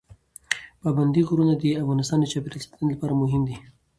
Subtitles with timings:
[0.81, 3.55] پابندی غرونه د افغانستان د چاپیریال ساتنې لپاره مهم دي.